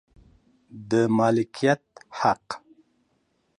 د 0.89 0.91
مالکیت 1.17 1.83
حق 2.19 2.45